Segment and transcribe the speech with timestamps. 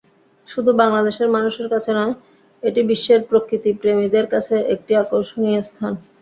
[0.47, 2.13] শুধু বাংলাদেশের মানুষের কাছে নয়,
[2.63, 5.93] এটি বিশ্বের প্রকৃতিপ্রেমীদের কাছে একটি আকর্ষণীয় স্থান।